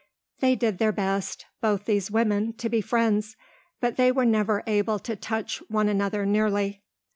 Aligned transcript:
They 0.39 0.55
did 0.55 0.79
their 0.79 0.91
best, 0.91 1.45
both 1.61 1.85
these 1.85 2.09
women 2.09 2.53
to 2.53 2.69
be 2.69 2.81
friends, 2.81 3.37
but 3.79 3.97
they 3.97 4.11
were 4.11 4.25
never 4.25 4.63
able 4.65 4.97
to 4.97 5.11
again 5.11 5.21
touch 5.21 5.59
one 5.69 5.87
another 5.87 6.25
nearly. 6.25 6.81